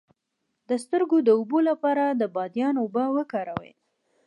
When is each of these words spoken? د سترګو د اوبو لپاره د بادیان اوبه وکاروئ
د 0.69 0.71
سترګو 0.83 1.17
د 1.23 1.29
اوبو 1.37 1.59
لپاره 1.69 2.03
د 2.09 2.23
بادیان 2.35 2.75
اوبه 2.83 3.03
وکاروئ 3.17 3.71